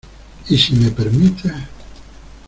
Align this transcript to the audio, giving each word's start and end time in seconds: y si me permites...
y 0.49 0.57
si 0.57 0.73
me 0.73 0.89
permites... 0.89 1.53